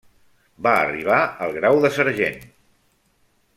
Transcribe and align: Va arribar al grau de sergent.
Va 0.67 0.71
arribar 0.85 1.19
al 1.47 1.53
grau 1.59 1.83
de 1.85 1.93
sergent. 1.99 2.43